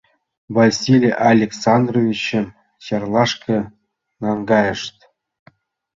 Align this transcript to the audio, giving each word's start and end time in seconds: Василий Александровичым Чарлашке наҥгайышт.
Василий 0.57 1.15
Александровичым 1.31 2.45
Чарлашке 2.85 3.57
наҥгайышт. 4.21 4.97